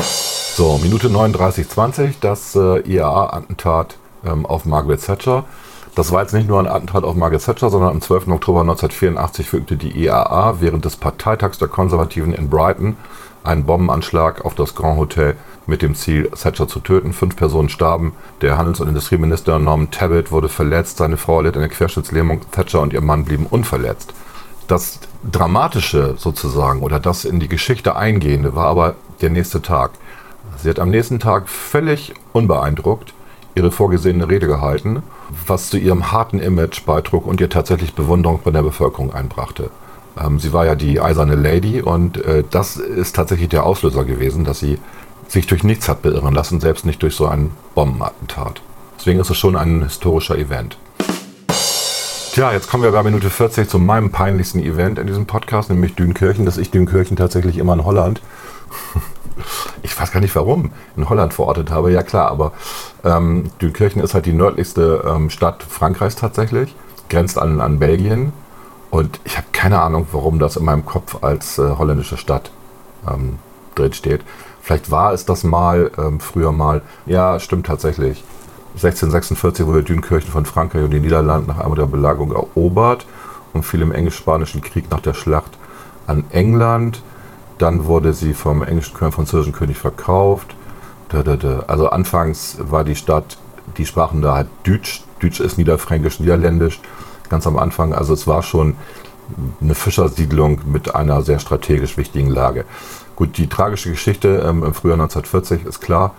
So, 0.00 0.78
Minute 0.78 1.08
39,20, 1.08 2.14
das 2.20 2.54
äh, 2.56 2.80
IAA-Attentat 2.80 3.96
ähm, 4.24 4.44
auf 4.44 4.64
Margaret 4.64 5.04
Thatcher. 5.04 5.44
Das 5.94 6.12
war 6.12 6.22
jetzt 6.22 6.34
nicht 6.34 6.48
nur 6.48 6.60
ein 6.60 6.68
Attentat 6.68 7.02
auf 7.02 7.16
Margaret 7.16 7.44
Thatcher, 7.44 7.68
sondern 7.68 7.90
am 7.90 8.00
12. 8.00 8.28
Oktober 8.28 8.60
1984 8.60 9.48
fügte 9.48 9.76
die 9.76 9.90
IAA 10.04 10.60
während 10.60 10.84
des 10.84 10.96
Parteitags 10.96 11.58
der 11.58 11.68
Konservativen 11.68 12.32
in 12.32 12.48
Brighton 12.48 12.96
einen 13.42 13.64
Bombenanschlag 13.64 14.44
auf 14.44 14.54
das 14.54 14.74
Grand 14.74 14.98
Hotel 14.98 15.36
mit 15.66 15.82
dem 15.82 15.94
Ziel, 15.94 16.30
Thatcher 16.30 16.68
zu 16.68 16.80
töten. 16.80 17.12
Fünf 17.12 17.36
Personen 17.36 17.68
starben. 17.68 18.12
Der 18.40 18.56
Handels- 18.56 18.80
und 18.80 18.88
Industrieminister 18.88 19.58
Norman 19.58 19.90
Tabbitt 19.90 20.30
wurde 20.30 20.48
verletzt. 20.48 20.98
Seine 20.98 21.16
Frau 21.16 21.38
erlitt 21.38 21.56
eine 21.56 21.68
Querschnittslähmung. 21.68 22.42
Thatcher 22.50 22.80
und 22.80 22.92
ihr 22.92 23.00
Mann 23.00 23.24
blieben 23.24 23.46
unverletzt. 23.46 24.14
Das 24.68 25.00
Dramatische 25.30 26.14
sozusagen 26.16 26.82
oder 26.82 27.00
das 27.00 27.24
in 27.24 27.40
die 27.40 27.48
Geschichte 27.48 27.96
eingehende 27.96 28.54
war 28.54 28.66
aber 28.66 28.94
der 29.20 29.30
nächste 29.30 29.60
Tag. 29.60 29.90
Sie 30.56 30.68
hat 30.70 30.78
am 30.78 30.90
nächsten 30.90 31.18
Tag 31.18 31.48
völlig 31.48 32.14
unbeeindruckt 32.32 33.12
ihre 33.54 33.72
vorgesehene 33.72 34.28
Rede 34.28 34.46
gehalten, 34.46 35.02
was 35.46 35.70
zu 35.70 35.78
ihrem 35.78 36.12
harten 36.12 36.38
Image 36.38 36.84
beitrug 36.84 37.26
und 37.26 37.40
ihr 37.40 37.48
tatsächlich 37.48 37.94
Bewunderung 37.94 38.40
bei 38.44 38.50
der 38.50 38.62
Bevölkerung 38.62 39.12
einbrachte. 39.12 39.70
Ähm, 40.18 40.38
sie 40.38 40.52
war 40.52 40.66
ja 40.66 40.74
die 40.74 41.00
eiserne 41.00 41.36
Lady 41.36 41.82
und 41.82 42.24
äh, 42.24 42.44
das 42.50 42.76
ist 42.76 43.16
tatsächlich 43.16 43.48
der 43.48 43.64
Auslöser 43.64 44.04
gewesen, 44.04 44.44
dass 44.44 44.58
sie 44.58 44.78
sich 45.28 45.46
durch 45.46 45.62
nichts 45.62 45.88
hat 45.88 46.02
beirren 46.02 46.34
lassen, 46.34 46.60
selbst 46.60 46.84
nicht 46.84 47.02
durch 47.02 47.14
so 47.14 47.26
ein 47.26 47.52
Bombenattentat. 47.74 48.62
Deswegen 48.98 49.20
ist 49.20 49.30
es 49.30 49.38
schon 49.38 49.56
ein 49.56 49.82
historischer 49.82 50.36
Event. 50.36 50.76
Tja, 52.32 52.52
jetzt 52.52 52.70
kommen 52.70 52.84
wir 52.84 52.92
bei 52.92 53.02
Minute 53.02 53.30
40 53.30 53.68
zu 53.68 53.78
meinem 53.78 54.10
peinlichsten 54.10 54.60
Event 54.60 54.98
in 54.98 55.06
diesem 55.06 55.26
Podcast, 55.26 55.68
nämlich 55.70 55.94
Dünkirchen. 55.94 56.44
Dass 56.44 56.58
ich 56.58 56.70
Dünkirchen 56.70 57.16
tatsächlich 57.16 57.58
immer 57.58 57.72
in 57.72 57.84
Holland, 57.84 58.20
ich 59.82 59.98
weiß 59.98 60.12
gar 60.12 60.20
nicht 60.20 60.34
warum, 60.34 60.72
in 60.96 61.08
Holland 61.08 61.34
verortet 61.34 61.70
habe. 61.70 61.92
Ja 61.92 62.02
klar, 62.02 62.30
aber 62.30 62.52
ähm, 63.04 63.50
Dünkirchen 63.60 64.02
ist 64.02 64.14
halt 64.14 64.26
die 64.26 64.32
nördlichste 64.32 65.04
ähm, 65.06 65.30
Stadt 65.30 65.62
Frankreichs 65.62 66.16
tatsächlich, 66.16 66.74
grenzt 67.08 67.38
an, 67.38 67.60
an 67.60 67.78
Belgien. 67.78 68.32
Und 68.90 69.20
ich 69.24 69.36
habe 69.36 69.46
keine 69.52 69.80
Ahnung, 69.80 70.06
warum 70.12 70.38
das 70.38 70.56
in 70.56 70.64
meinem 70.64 70.84
Kopf 70.84 71.22
als 71.22 71.58
äh, 71.58 71.76
holländische 71.78 72.16
Stadt 72.16 72.50
ähm, 73.08 73.38
drin 73.74 73.92
steht. 73.92 74.22
Vielleicht 74.62 74.90
war 74.90 75.12
es 75.12 75.24
das 75.24 75.44
mal, 75.44 75.90
ähm, 75.96 76.20
früher 76.20 76.52
mal. 76.52 76.82
Ja, 77.06 77.38
stimmt 77.38 77.66
tatsächlich. 77.66 78.22
1646 78.74 79.66
wurde 79.66 79.82
Dünkirchen 79.82 80.30
von 80.30 80.46
Frankreich 80.46 80.84
und 80.84 80.90
den 80.90 81.02
Niederlanden 81.02 81.48
nach 81.48 81.58
einmal 81.58 81.76
der 81.76 81.86
Belagerung 81.86 82.32
erobert 82.32 83.06
und 83.52 83.64
fiel 83.64 83.82
im 83.82 83.92
englisch-spanischen 83.92 84.60
Krieg 84.60 84.90
nach 84.90 85.00
der 85.00 85.14
Schlacht 85.14 85.58
an 86.06 86.24
England. 86.30 87.02
Dann 87.60 87.84
wurde 87.84 88.14
sie 88.14 88.32
vom 88.32 88.62
englischen 88.62 88.94
König, 88.94 89.14
französischen 89.14 89.52
König 89.52 89.76
verkauft. 89.76 90.56
Also 91.66 91.90
anfangs 91.90 92.56
war 92.58 92.84
die 92.84 92.96
Stadt, 92.96 93.36
die 93.76 93.84
sprachen 93.84 94.22
da 94.22 94.34
halt 94.34 94.48
Deutsch. 94.64 95.04
Deutsch 95.20 95.40
ist 95.40 95.58
niederfränkisch, 95.58 96.20
niederländisch. 96.20 96.80
Ganz 97.28 97.46
am 97.46 97.58
Anfang, 97.58 97.92
also 97.92 98.14
es 98.14 98.26
war 98.26 98.42
schon 98.42 98.76
eine 99.60 99.74
Fischersiedlung 99.74 100.62
mit 100.72 100.94
einer 100.94 101.20
sehr 101.20 101.38
strategisch 101.38 101.98
wichtigen 101.98 102.30
Lage. 102.30 102.64
Gut, 103.14 103.36
die 103.36 103.48
tragische 103.48 103.90
Geschichte 103.90 104.42
ähm, 104.48 104.64
im 104.64 104.72
Frühjahr 104.72 104.98
1940 104.98 105.66
ist 105.66 105.80
klar. 105.80 106.14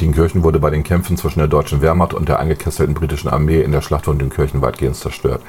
Dünkirchen 0.00 0.42
wurde 0.42 0.58
bei 0.58 0.70
den 0.70 0.82
Kämpfen 0.82 1.16
zwischen 1.16 1.38
der 1.38 1.48
deutschen 1.48 1.80
Wehrmacht 1.80 2.12
und 2.12 2.28
der 2.28 2.40
eingekesselten 2.40 2.94
britischen 2.94 3.28
Armee 3.28 3.62
in 3.62 3.70
der 3.70 3.82
Schlacht 3.82 4.06
von 4.06 4.18
Dünkirchen 4.18 4.60
weitgehend 4.60 4.96
zerstört. 4.96 5.42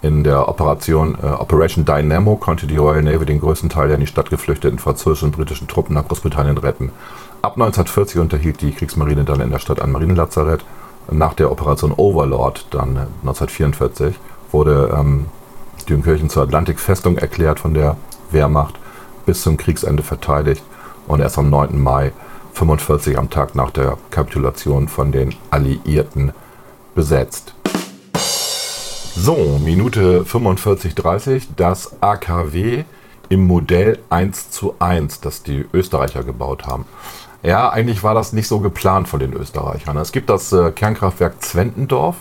In 0.00 0.22
der 0.22 0.48
Operation 0.48 1.18
äh, 1.20 1.26
Operation 1.26 1.84
Dynamo 1.84 2.36
konnte 2.36 2.68
die 2.68 2.76
Royal 2.76 3.02
Navy 3.02 3.26
den 3.26 3.40
größten 3.40 3.68
Teil 3.68 3.88
der 3.88 3.96
in 3.96 4.00
die 4.00 4.06
Stadt 4.06 4.30
geflüchteten 4.30 4.78
französischen 4.78 5.26
und 5.26 5.36
britischen 5.36 5.66
Truppen 5.66 5.94
nach 5.94 6.06
Großbritannien 6.06 6.56
retten. 6.58 6.92
Ab 7.42 7.54
1940 7.54 8.20
unterhielt 8.20 8.60
die 8.60 8.72
Kriegsmarine 8.72 9.24
dann 9.24 9.40
in 9.40 9.50
der 9.50 9.58
Stadt 9.58 9.82
ein 9.82 9.90
Marinelazarett. 9.90 10.64
Nach 11.10 11.34
der 11.34 11.50
Operation 11.50 11.92
Overlord, 11.92 12.66
dann 12.70 13.08
1944, 13.22 14.14
wurde 14.52 14.94
ähm, 14.96 15.26
Dünkirchen 15.88 16.28
zur 16.28 16.42
Atlantikfestung 16.42 17.16
erklärt 17.16 17.60
von 17.60 17.74
der 17.74 17.96
Wehrmacht, 18.30 18.78
bis 19.26 19.42
zum 19.42 19.56
Kriegsende 19.56 20.02
verteidigt 20.02 20.62
und 21.06 21.20
erst 21.20 21.38
am 21.38 21.50
9. 21.50 21.80
Mai 21.80 22.12
45 22.52 23.18
am 23.18 23.30
Tag 23.30 23.54
nach 23.54 23.70
der 23.70 23.96
Kapitulation 24.10 24.88
von 24.88 25.12
den 25.12 25.34
Alliierten 25.50 26.32
besetzt. 26.94 27.54
So, 29.20 29.58
Minute 29.64 30.24
45:30, 30.24 31.48
das 31.56 32.00
AKW 32.00 32.84
im 33.28 33.48
Modell 33.48 33.98
1 34.10 34.50
zu 34.52 34.76
1, 34.78 35.20
das 35.20 35.42
die 35.42 35.66
Österreicher 35.74 36.22
gebaut 36.22 36.68
haben. 36.68 36.84
Ja, 37.42 37.68
eigentlich 37.68 38.04
war 38.04 38.14
das 38.14 38.32
nicht 38.32 38.46
so 38.46 38.60
geplant 38.60 39.08
von 39.08 39.18
den 39.18 39.32
Österreichern. 39.32 39.96
Es 39.96 40.12
gibt 40.12 40.30
das 40.30 40.52
äh, 40.52 40.70
Kernkraftwerk 40.70 41.42
Zwentendorf. 41.42 42.14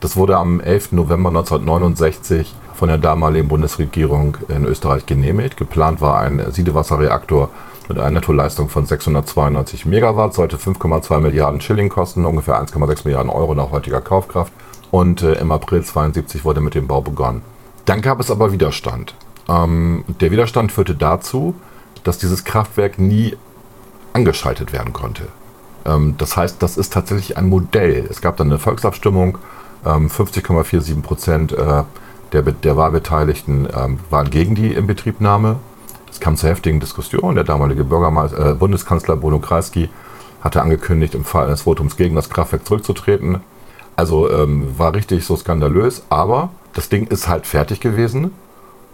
Das 0.00 0.16
wurde 0.16 0.38
am 0.38 0.60
11. 0.60 0.92
November 0.92 1.28
1969 1.28 2.54
von 2.74 2.88
der 2.88 2.98
damaligen 2.98 3.48
Bundesregierung 3.48 4.38
in 4.48 4.64
Österreich 4.64 5.04
genehmigt. 5.04 5.58
Geplant 5.58 6.00
war 6.00 6.18
ein 6.20 6.42
Siedewasserreaktor 6.50 7.50
mit 7.88 7.98
einer 7.98 8.10
Nettoleistung 8.10 8.70
von 8.70 8.86
692 8.86 9.84
Megawatt, 9.84 10.32
sollte 10.32 10.56
5,2 10.56 11.20
Milliarden 11.20 11.60
Schilling 11.60 11.90
kosten, 11.90 12.24
ungefähr 12.24 12.58
1,6 12.58 13.04
Milliarden 13.04 13.30
Euro 13.30 13.54
nach 13.54 13.70
heutiger 13.70 14.00
Kaufkraft. 14.00 14.52
Und 14.90 15.22
äh, 15.22 15.34
im 15.34 15.52
April 15.52 15.82
72 15.82 16.44
wurde 16.44 16.60
mit 16.60 16.74
dem 16.74 16.86
Bau 16.86 17.00
begonnen. 17.00 17.42
Dann 17.84 18.00
gab 18.00 18.20
es 18.20 18.30
aber 18.30 18.52
Widerstand. 18.52 19.14
Ähm, 19.48 20.04
der 20.20 20.30
Widerstand 20.30 20.72
führte 20.72 20.94
dazu, 20.94 21.54
dass 22.04 22.18
dieses 22.18 22.44
Kraftwerk 22.44 22.98
nie 22.98 23.36
angeschaltet 24.12 24.72
werden 24.72 24.92
konnte. 24.92 25.28
Ähm, 25.84 26.14
das 26.18 26.36
heißt, 26.36 26.62
das 26.62 26.76
ist 26.76 26.92
tatsächlich 26.92 27.36
ein 27.36 27.48
Modell. 27.48 28.06
Es 28.10 28.20
gab 28.20 28.36
dann 28.36 28.48
eine 28.48 28.58
Volksabstimmung, 28.58 29.38
ähm, 29.84 30.08
50,47 30.08 31.02
Prozent 31.02 31.52
äh, 31.52 31.84
der, 32.32 32.42
der 32.42 32.76
Wahlbeteiligten 32.76 33.68
ähm, 33.74 33.98
waren 34.10 34.30
gegen 34.30 34.54
die 34.54 34.74
Inbetriebnahme. 34.74 35.56
Es 36.10 36.20
kam 36.20 36.36
zu 36.36 36.48
heftigen 36.48 36.80
Diskussionen. 36.80 37.34
Der 37.34 37.44
damalige 37.44 37.84
Bürgermeister, 37.84 38.50
äh, 38.50 38.54
Bundeskanzler 38.54 39.16
Bruno 39.16 39.38
Kreisky 39.38 39.88
hatte 40.40 40.62
angekündigt, 40.62 41.14
im 41.14 41.24
Fall 41.24 41.46
eines 41.46 41.62
Votums 41.62 41.96
gegen 41.96 42.14
das 42.14 42.30
Kraftwerk 42.30 42.66
zurückzutreten. 42.66 43.40
Also 43.98 44.30
ähm, 44.30 44.78
war 44.78 44.94
richtig 44.94 45.26
so 45.26 45.34
skandalös, 45.34 46.04
aber 46.08 46.50
das 46.72 46.88
Ding 46.88 47.08
ist 47.08 47.26
halt 47.26 47.48
fertig 47.48 47.80
gewesen. 47.80 48.30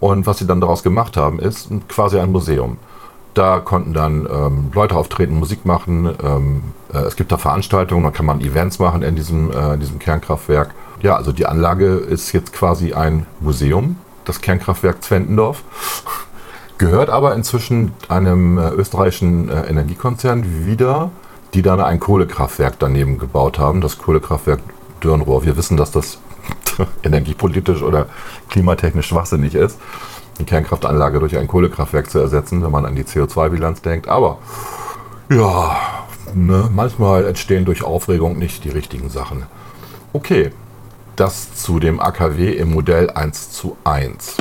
Und 0.01 0.27
was 0.27 0.39
sie 0.39 0.47
dann 0.47 0.63
daraus 0.63 0.83
gemacht 0.83 1.19
haben, 1.19 1.41
ist 1.41 1.69
quasi 1.91 2.19
ein 2.19 2.33
Museum. 2.33 2.79
Da 3.35 3.61
konnten 3.61 3.93
dann 3.93 4.27
ähm, 4.33 4.71
Leute 4.73 4.97
auftreten, 4.97 5.35
Musik 5.39 5.67
machen. 5.67 6.15
Ähm, 6.25 6.63
äh, 6.91 7.01
es 7.01 7.17
gibt 7.17 7.33
da 7.33 7.37
Veranstaltungen, 7.37 8.03
da 8.03 8.13
kann 8.13 8.25
man 8.25 8.41
Events 8.41 8.79
machen 8.79 9.03
in 9.03 9.15
diesem, 9.15 9.51
äh, 9.51 9.75
in 9.75 9.81
diesem 9.81 9.99
Kernkraftwerk. 9.99 10.71
Ja, 11.03 11.17
also 11.17 11.33
die 11.33 11.45
Anlage 11.45 11.97
ist 11.97 12.33
jetzt 12.33 12.55
quasi 12.55 12.95
ein 12.95 13.27
Museum, 13.41 13.97
das 14.25 14.41
Kernkraftwerk 14.41 15.05
Zwentendorf. 15.05 15.65
Gehört 16.79 17.11
aber 17.11 17.35
inzwischen 17.35 17.93
einem 18.09 18.57
äh, 18.57 18.71
österreichischen 18.71 19.51
äh, 19.51 19.67
Energiekonzern 19.67 20.65
wieder, 20.65 21.11
die 21.53 21.61
dann 21.61 21.83
ein 21.83 22.01
Kohlekraftwerk 22.01 22.77
daneben 22.79 23.19
gebaut 23.19 23.59
haben, 23.59 23.83
das 23.83 23.99
Kohlekraftwerk 23.99 24.61
Dürnrohr. 25.05 25.45
Wir 25.45 25.57
wissen, 25.57 25.77
dass 25.77 25.91
das 25.91 26.19
energiepolitisch 27.03 27.83
oder 27.83 28.07
klimatechnisch 28.49 29.07
schwachsinnig 29.07 29.55
ist, 29.55 29.79
eine 30.39 30.47
Kernkraftanlage 30.47 31.21
durch 31.21 31.37
ein 31.37 31.47
Kohlekraftwerk 31.47 32.11
zu 32.11 32.19
ersetzen, 32.19 32.63
wenn 32.63 32.71
man 32.71 32.87
an 32.87 32.97
die 32.97 33.05
CO2-Bilanz 33.05 33.83
denkt. 33.83 34.09
Aber 34.09 34.39
ja, 35.31 35.77
ne, 36.35 36.69
manchmal 36.73 37.27
entstehen 37.27 37.65
durch 37.65 37.85
Aufregung 37.85 38.39
nicht 38.39 38.65
die 38.65 38.71
richtigen 38.71 39.11
Sachen. 39.11 39.45
Okay, 40.13 40.51
das 41.17 41.55
zu 41.55 41.79
dem 41.79 42.01
AKW 42.01 42.53
im 42.53 42.73
Modell 42.73 43.11
1 43.11 43.53
zu 43.53 43.77
1. 43.85 44.37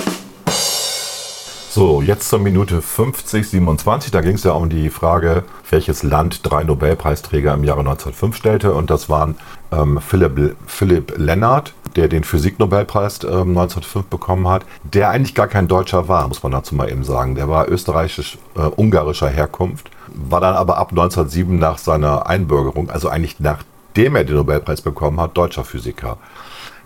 So, 1.76 2.04
jetzt 2.04 2.30
zur 2.30 2.38
Minute 2.38 2.84
50, 2.84 3.50
27. 3.50 4.12
Da 4.12 4.22
ging 4.22 4.36
es 4.36 4.44
ja 4.44 4.52
um 4.52 4.70
die 4.70 4.92
Frage, 4.92 5.44
welches 5.72 6.04
Land 6.04 6.42
drei 6.44 6.64
Nobelpreisträger 6.64 7.52
im 7.56 7.64
Jahre 7.64 7.80
1905 7.80 8.36
stellte. 8.36 8.76
Und 8.76 8.92
das 8.92 9.10
waren 9.10 9.38
ähm, 9.72 10.00
Philipp, 10.00 10.56
Philipp 10.68 11.18
Lennart, 11.18 11.74
der 11.96 12.10
den 12.10 12.24
Physiknobelpreis 12.24 13.24
ähm, 13.24 13.58
1905 13.58 14.06
bekommen 14.06 14.48
hat, 14.48 14.68
der 14.84 15.10
eigentlich 15.10 15.34
gar 15.34 15.48
kein 15.48 15.68
Deutscher 15.68 16.08
war, 16.08 16.28
muss 16.28 16.44
man 16.44 16.52
dazu 16.52 16.76
mal 16.76 16.92
eben 16.92 17.04
sagen. 17.04 17.34
Der 17.34 17.50
war 17.50 17.68
österreichisch-ungarischer 17.68 19.32
äh, 19.32 19.34
Herkunft, 19.34 19.90
war 20.14 20.42
dann 20.42 20.54
aber 20.54 20.78
ab 20.78 20.92
1907 20.92 21.58
nach 21.58 21.80
seiner 21.80 22.28
Einbürgerung, 22.28 22.92
also 22.92 23.10
eigentlich 23.10 23.40
nachdem 23.40 24.16
er 24.16 24.26
den 24.26 24.36
Nobelpreis 24.36 24.82
bekommen 24.82 25.20
hat, 25.20 25.36
deutscher 25.36 25.64
Physiker. 25.64 26.20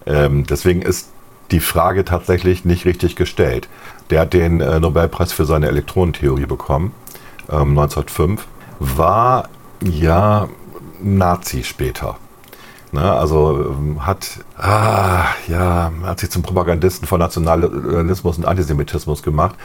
Ähm, 0.05 0.45
deswegen 0.45 0.81
ist 0.81 1.09
die 1.51 1.59
Frage 1.59 2.05
tatsächlich 2.05 2.65
nicht 2.65 2.85
richtig 2.85 3.15
gestellt. 3.15 3.67
Der 4.09 4.21
hat 4.21 4.33
den 4.33 4.61
äh, 4.61 4.79
Nobelpreis 4.79 5.31
für 5.33 5.45
seine 5.45 5.67
Elektronentheorie 5.67 6.45
bekommen, 6.45 6.93
ähm, 7.49 7.77
1905, 7.77 8.47
war 8.79 9.49
ja 9.81 10.47
Nazi 11.01 11.63
später. 11.63 12.17
Ne, 12.93 13.01
also 13.01 13.75
ähm, 13.77 14.05
hat, 14.05 14.39
ah, 14.57 15.25
ja, 15.49 15.91
hat 16.03 16.21
sich 16.21 16.29
zum 16.29 16.41
Propagandisten 16.41 17.05
von 17.05 17.19
Nationalismus 17.19 18.37
und 18.37 18.45
Antisemitismus 18.45 19.23
gemacht. 19.23 19.55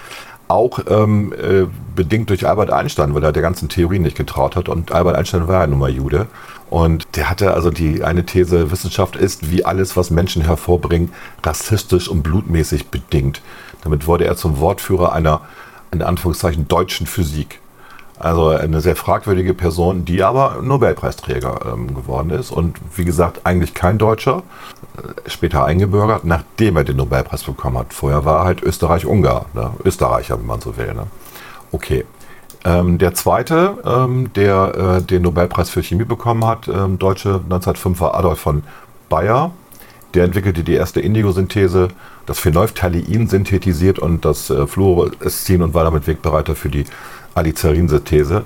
Auch 0.52 0.80
ähm, 0.86 1.32
äh, 1.32 1.66
bedingt 1.96 2.28
durch 2.28 2.46
Albert 2.46 2.70
Einstein, 2.70 3.14
weil 3.14 3.24
er 3.24 3.32
der 3.32 3.40
ganzen 3.40 3.70
Theorie 3.70 3.98
nicht 3.98 4.18
getraut 4.18 4.54
hat. 4.54 4.68
Und 4.68 4.92
Albert 4.92 5.16
Einstein 5.16 5.48
war 5.48 5.62
ja 5.62 5.66
nun 5.66 5.78
mal 5.78 5.88
Jude. 5.88 6.26
Und 6.68 7.16
der 7.16 7.30
hatte 7.30 7.54
also 7.54 7.70
die 7.70 8.04
eine 8.04 8.26
These, 8.26 8.70
Wissenschaft 8.70 9.16
ist 9.16 9.50
wie 9.50 9.64
alles, 9.64 9.96
was 9.96 10.10
Menschen 10.10 10.42
hervorbringen, 10.42 11.10
rassistisch 11.42 12.06
und 12.06 12.22
blutmäßig 12.22 12.88
bedingt. 12.88 13.40
Damit 13.82 14.06
wurde 14.06 14.26
er 14.26 14.36
zum 14.36 14.60
Wortführer 14.60 15.14
einer, 15.14 15.40
in 15.90 16.02
Anführungszeichen, 16.02 16.68
deutschen 16.68 17.06
Physik. 17.06 17.61
Also 18.22 18.50
eine 18.50 18.80
sehr 18.80 18.94
fragwürdige 18.94 19.52
Person, 19.52 20.04
die 20.04 20.22
aber 20.22 20.58
Nobelpreisträger 20.62 21.72
ähm, 21.72 21.92
geworden 21.92 22.30
ist 22.30 22.52
und 22.52 22.78
wie 22.94 23.04
gesagt 23.04 23.40
eigentlich 23.42 23.74
kein 23.74 23.98
Deutscher, 23.98 24.44
äh, 24.96 25.28
später 25.28 25.64
eingebürgert, 25.64 26.24
nachdem 26.24 26.76
er 26.76 26.84
den 26.84 26.98
Nobelpreis 26.98 27.42
bekommen 27.42 27.78
hat. 27.78 27.92
Vorher 27.92 28.24
war 28.24 28.42
er 28.42 28.44
halt 28.44 28.62
Österreich-Ungar, 28.62 29.46
ne? 29.54 29.72
Österreicher, 29.84 30.38
wenn 30.38 30.46
man 30.46 30.60
so 30.60 30.76
will. 30.76 30.94
Ne? 30.94 31.08
Okay. 31.72 32.04
Ähm, 32.64 32.98
der 32.98 33.12
zweite, 33.14 33.78
ähm, 33.84 34.32
der 34.34 35.00
äh, 35.00 35.02
den 35.02 35.22
Nobelpreis 35.22 35.70
für 35.70 35.82
Chemie 35.82 36.04
bekommen 36.04 36.46
hat, 36.46 36.68
ähm, 36.68 37.00
Deutsche 37.00 37.40
1905 37.42 38.00
war 38.00 38.14
Adolf 38.14 38.38
von 38.38 38.62
Bayer. 39.08 39.50
Der 40.14 40.24
entwickelte 40.24 40.62
die 40.62 40.74
erste 40.74 41.00
Indigo-Synthese, 41.00 41.88
das 42.26 42.38
Phenolphthalein 42.38 43.26
synthetisiert 43.26 43.98
und 43.98 44.24
das 44.24 44.48
äh, 44.48 44.68
Fluorescin 44.68 45.62
und 45.62 45.74
war 45.74 45.82
damit 45.82 46.06
Wegbereiter 46.06 46.54
für 46.54 46.68
die 46.68 46.84
Alizarin-Synthese. 47.34 48.44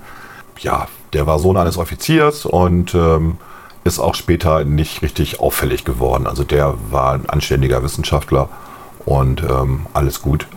Ja, 0.59 0.88
der 1.12 1.26
war 1.26 1.38
Sohn 1.38 1.57
eines 1.57 1.78
Offiziers 1.78 2.47
und 2.47 2.95
ähm, 2.95 3.37
ist 3.85 3.99
auch 3.99 4.14
später 4.14 4.64
nicht 4.64 5.02
richtig 5.02 5.40
auffällig 5.40 5.85
geworden. 5.85 6.26
Also 6.26 6.45
der 6.45 6.75
war 6.90 7.12
ein 7.14 7.28
anständiger 7.28 7.83
Wissenschaftler 7.83 8.49
und 9.05 9.43
ähm, 9.43 9.87
alles 9.95 10.23
gut. 10.23 10.49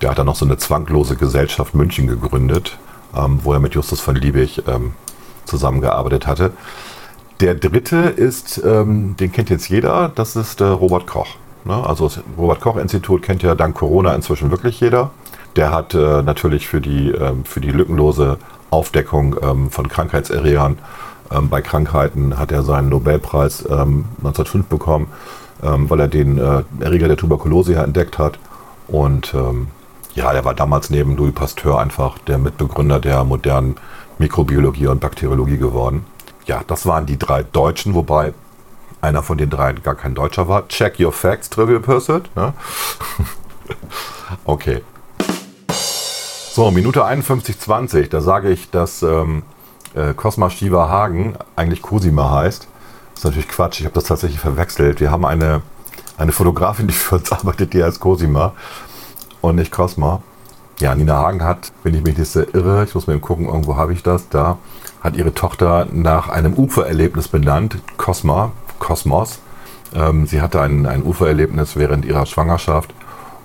Der 0.00 0.10
hat 0.10 0.18
dann 0.18 0.26
noch 0.26 0.36
so 0.36 0.46
eine 0.46 0.56
zwanglose 0.56 1.16
Gesellschaft 1.16 1.74
München 1.74 2.06
gegründet, 2.06 2.78
ähm, 3.14 3.40
wo 3.42 3.52
er 3.52 3.60
mit 3.60 3.74
Justus 3.74 4.00
von 4.00 4.16
Liebig 4.16 4.62
ähm, 4.66 4.94
zusammengearbeitet 5.44 6.26
hatte. 6.26 6.52
Der 7.40 7.54
dritte 7.54 7.96
ist, 7.96 8.62
ähm, 8.64 9.16
den 9.18 9.32
kennt 9.32 9.50
jetzt 9.50 9.68
jeder, 9.68 10.10
das 10.14 10.36
ist 10.36 10.60
äh, 10.60 10.64
Robert 10.64 11.06
Koch. 11.06 11.36
Ne? 11.70 11.86
Also 11.86 12.04
das 12.04 12.20
Robert 12.36 12.60
Koch 12.60 12.76
Institut 12.76 13.22
kennt 13.22 13.42
ja 13.42 13.54
dank 13.54 13.76
Corona 13.76 14.14
inzwischen 14.14 14.50
wirklich 14.50 14.80
jeder. 14.80 15.10
Der 15.56 15.70
hat 15.70 15.94
äh, 15.94 16.22
natürlich 16.22 16.66
für 16.66 16.80
die, 16.80 17.10
ähm, 17.10 17.44
für 17.44 17.60
die 17.60 17.70
lückenlose 17.70 18.38
Aufdeckung 18.70 19.36
ähm, 19.40 19.70
von 19.70 19.88
Krankheitserregern 19.88 20.78
ähm, 21.30 21.48
bei 21.48 21.62
Krankheiten 21.62 22.38
hat 22.38 22.50
er 22.50 22.62
seinen 22.62 22.88
Nobelpreis 22.88 23.64
1905 23.64 24.54
ähm, 24.54 24.64
bekommen, 24.68 25.06
ähm, 25.62 25.88
weil 25.88 26.00
er 26.00 26.08
den 26.08 26.38
äh, 26.38 26.62
Erreger 26.80 27.08
der 27.08 27.16
Tuberkulose 27.16 27.74
entdeckt 27.76 28.18
hat. 28.18 28.38
Und 28.88 29.32
ja, 30.16 30.32
er 30.32 30.44
war 30.44 30.54
damals 30.54 30.90
neben 30.90 31.16
Louis 31.16 31.32
Pasteur 31.32 31.78
einfach 31.78 32.18
der 32.18 32.38
Mitbegründer 32.38 32.98
der 32.98 33.22
modernen 33.22 33.76
Mikrobiologie 34.18 34.88
und 34.88 34.98
Bakteriologie 34.98 35.58
geworden 35.58 36.04
ja, 36.50 36.62
das 36.66 36.84
waren 36.84 37.06
die 37.06 37.16
drei 37.16 37.44
Deutschen, 37.44 37.94
wobei 37.94 38.34
einer 39.00 39.22
von 39.22 39.38
den 39.38 39.50
drei 39.50 39.72
gar 39.72 39.94
kein 39.94 40.14
Deutscher 40.14 40.48
war. 40.48 40.68
Check 40.68 41.00
your 41.00 41.12
facts, 41.12 41.50
Trivial 41.50 41.80
Pursuit. 41.80 42.30
Ne? 42.36 42.52
okay. 44.44 44.82
So, 45.68 46.70
Minute 46.70 47.04
51,20. 47.04 48.08
Da 48.08 48.20
sage 48.20 48.50
ich, 48.50 48.70
dass 48.70 49.02
ähm, 49.02 49.42
äh, 49.94 50.14
Cosma 50.14 50.50
Shiva 50.50 50.88
Hagen 50.88 51.34
eigentlich 51.56 51.82
Cosima 51.82 52.30
heißt. 52.30 52.66
Das 53.14 53.20
ist 53.20 53.24
natürlich 53.24 53.48
Quatsch. 53.48 53.80
Ich 53.80 53.86
habe 53.86 53.94
das 53.94 54.04
tatsächlich 54.04 54.40
verwechselt. 54.40 55.00
Wir 55.00 55.10
haben 55.10 55.24
eine, 55.24 55.62
eine 56.18 56.32
Fotografin, 56.32 56.88
die 56.88 56.94
für 56.94 57.16
uns 57.16 57.32
arbeitet, 57.32 57.72
die 57.72 57.82
heißt 57.82 58.00
Cosima 58.00 58.52
und 59.40 59.56
nicht 59.56 59.72
Cosma. 59.72 60.22
Ja, 60.80 60.94
Nina 60.94 61.16
Hagen 61.16 61.44
hat, 61.44 61.72
wenn 61.82 61.94
ich 61.94 62.02
mich 62.02 62.16
nicht 62.16 62.30
sehr 62.30 62.54
irre, 62.54 62.84
ich 62.84 62.94
muss 62.94 63.06
mal 63.06 63.18
gucken, 63.18 63.46
irgendwo 63.46 63.76
habe 63.76 63.92
ich 63.92 64.02
das, 64.02 64.30
da 64.30 64.56
hat 65.02 65.14
ihre 65.14 65.34
Tochter 65.34 65.86
nach 65.92 66.30
einem 66.30 66.54
Ufererlebnis 66.54 67.28
benannt, 67.28 67.76
Cosma, 67.98 68.52
Kosmos. 68.80 69.38
Ähm, 69.94 70.26
sie 70.26 70.40
hatte 70.40 70.60
ein, 70.60 70.86
ein 70.86 71.04
Ufererlebnis 71.04 71.76
während 71.76 72.04
ihrer 72.04 72.26
Schwangerschaft 72.26 72.92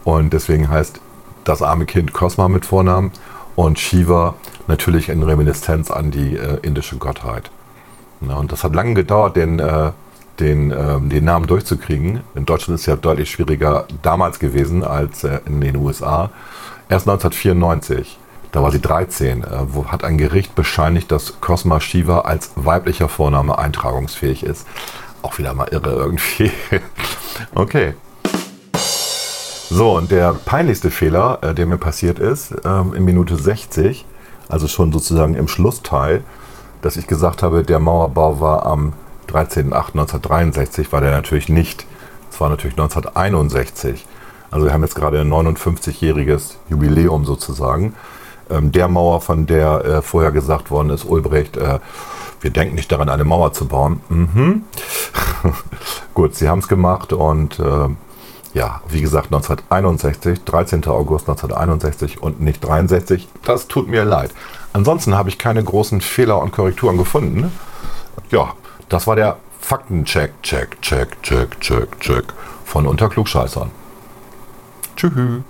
und 0.04 0.34
deswegen 0.34 0.70
heißt 0.70 1.00
das 1.44 1.62
arme 1.62 1.86
Kind 1.86 2.14
Cosma 2.14 2.48
mit 2.48 2.66
Vornamen 2.66 3.12
und 3.56 3.78
Shiva 3.78 4.34
natürlich 4.68 5.10
in 5.10 5.22
Reminiszenz 5.22 5.92
an 5.92 6.10
die 6.10 6.36
äh, 6.36 6.58
indische 6.64 6.98
Gottheit. 6.98 7.52
Ja, 8.28 8.36
und 8.38 8.52
das 8.52 8.64
hat 8.64 8.74
lange 8.74 8.96
gedauert, 8.96 9.36
den, 9.36 9.60
äh, 9.60 9.92
den, 10.40 10.72
äh, 10.72 11.00
den 11.00 11.26
Namen 11.26 11.46
durchzukriegen. 11.46 12.22
In 12.34 12.46
Deutschland 12.46 12.76
ist 12.76 12.82
es 12.82 12.88
ja 12.88 12.96
deutlich 12.96 13.30
schwieriger 13.30 13.86
damals 14.02 14.40
gewesen 14.40 14.84
als 14.84 15.24
äh, 15.24 15.40
in 15.46 15.62
den 15.62 15.76
USA. 15.76 16.32
Erst 16.90 17.08
1994 17.08 18.18
da 18.56 18.64
war 18.64 18.72
sie 18.72 18.80
13, 18.80 19.44
äh, 19.44 19.48
wo 19.68 19.88
hat 19.88 20.06
ein 20.06 20.18
Gericht 20.18 20.56
bescheinigt, 20.56 21.12
dass 21.12 21.42
Cosma 21.42 21.82
Shiva 21.82 22.20
als 22.22 22.52
weiblicher 22.56 23.10
Vorname 23.10 23.58
eintragungsfähig 23.58 24.44
ist. 24.44 24.66
Auch 25.26 25.40
wieder 25.40 25.56
mal 25.56 25.68
irre 25.72 25.90
irgendwie. 25.90 26.52
okay. 27.56 27.96
So, 29.72 29.98
und 29.98 30.12
der 30.12 30.34
peinlichste 30.34 30.92
Fehler, 30.92 31.40
äh, 31.42 31.56
der 31.56 31.66
mir 31.66 31.80
passiert 31.80 32.20
ist, 32.20 32.54
ähm, 32.64 32.94
in 32.94 33.04
Minute 33.04 33.36
60, 33.36 34.06
also 34.50 34.68
schon 34.68 34.92
sozusagen 34.92 35.34
im 35.34 35.48
Schlussteil, 35.48 36.24
dass 36.84 36.96
ich 36.96 37.08
gesagt 37.08 37.42
habe, 37.42 37.64
der 37.64 37.80
Mauerbau 37.80 38.40
war 38.40 38.68
am 38.68 38.94
13.08.1963, 39.28 40.92
war 40.92 41.02
der 41.02 41.10
natürlich 41.10 41.50
nicht. 41.50 41.88
Es 42.30 42.40
war 42.40 42.50
natürlich 42.50 42.76
1961. 42.78 44.06
Also 44.52 44.68
wir 44.68 44.74
haben 44.74 44.84
jetzt 44.84 44.94
gerade 44.94 45.22
ein 45.22 45.34
59-jähriges 45.34 46.58
Jubiläum 46.70 47.26
sozusagen 47.26 47.96
ähm, 48.50 48.72
der 48.72 48.88
Mauer, 48.88 49.22
von 49.22 49.46
der 49.46 49.86
äh, 49.86 50.02
vorher 50.02 50.32
gesagt 50.32 50.72
worden 50.72 50.90
ist, 50.90 51.04
Ulbricht, 51.06 51.58
äh, 51.58 51.80
wir 52.46 52.52
denken 52.52 52.76
nicht 52.76 52.92
daran, 52.92 53.10
eine 53.10 53.24
Mauer 53.24 53.54
zu 53.54 53.66
bauen. 53.66 54.02
Mhm. 54.08 54.64
Gut, 56.14 56.36
sie 56.36 56.48
haben 56.48 56.60
es 56.60 56.68
gemacht 56.68 57.12
und 57.12 57.60
äh, 57.60 57.90
ja, 58.54 58.82
wie 58.88 59.02
gesagt, 59.02 59.34
1961, 59.34 60.44
13. 60.44 60.86
August 60.86 61.28
1961 61.28 62.22
und 62.22 62.42
nicht 62.42 62.64
63. 62.64 63.28
Das 63.44 63.68
tut 63.68 63.88
mir 63.88 64.06
leid. 64.06 64.30
Ansonsten 64.74 65.16
habe 65.16 65.30
ich 65.30 65.40
keine 65.40 65.64
großen 65.64 66.02
Fehler 66.02 66.40
und 66.40 66.52
Korrekturen 66.52 66.98
gefunden. 66.98 67.52
Ja, 68.30 68.54
das 68.90 69.08
war 69.08 69.16
der 69.16 69.38
Faktencheck, 69.60 70.44
check, 70.44 70.80
check, 70.84 71.20
check, 71.24 71.60
check, 71.60 72.00
check 72.00 72.26
von 72.64 72.86
Unterklugscheißern. 72.86 73.72
Tschüss. 74.96 75.42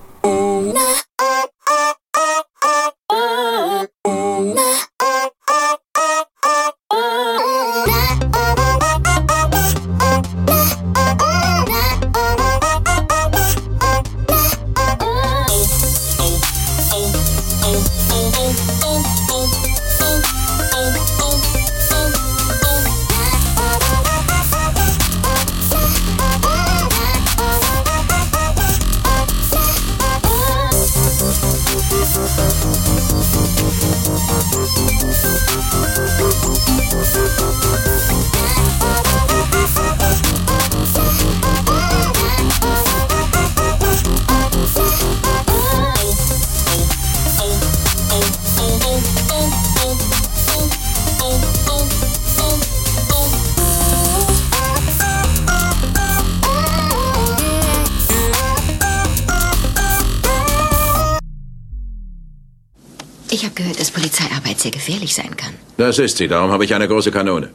Sehr 64.66 64.72
gefährlich 64.72 65.14
sein 65.16 65.36
kann. 65.38 65.54
Das 65.78 66.00
ist 66.00 66.18
sie, 66.18 66.28
darum 66.28 66.52
habe 66.52 66.66
ich 66.66 66.74
eine 66.74 66.88
große 66.88 67.12
Kanone. 67.12 67.50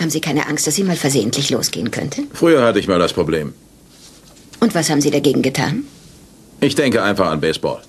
Haben 0.00 0.10
Sie 0.10 0.20
keine 0.20 0.46
Angst, 0.46 0.66
dass 0.66 0.74
sie 0.74 0.84
mal 0.84 0.96
versehentlich 0.96 1.48
losgehen 1.50 1.90
könnte? 1.90 2.24
Früher 2.34 2.62
hatte 2.62 2.78
ich 2.78 2.86
mal 2.86 2.98
das 2.98 3.14
Problem. 3.14 3.54
Und 4.60 4.74
was 4.74 4.90
haben 4.90 5.00
Sie 5.00 5.10
dagegen 5.10 5.42
getan? 5.42 5.84
Ich 6.60 6.74
denke 6.74 7.02
einfach 7.02 7.30
an 7.30 7.40
Baseball. 7.40 7.80